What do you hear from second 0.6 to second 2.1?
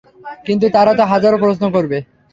তারা তো হাজারো প্রশ্ন করবে।